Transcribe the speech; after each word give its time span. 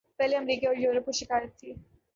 پہلے 0.17 0.37
امریکہ 0.37 0.67
اور 0.67 0.75
یورپ 0.75 1.05
کو 1.05 1.11
شکایت 1.11 1.59
تھی۔ 1.59 1.73